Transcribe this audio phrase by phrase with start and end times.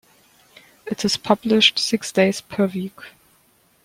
[0.87, 2.97] It is published six days per week.